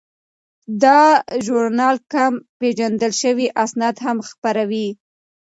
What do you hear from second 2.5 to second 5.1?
پیژندل شوي اسناد هم خپروي.